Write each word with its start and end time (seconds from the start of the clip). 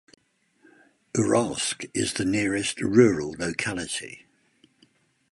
Uralsk 1.13 1.87
is 1.93 2.13
the 2.13 2.25
nearest 2.25 2.81
rural 2.81 3.35
locality. 3.37 4.25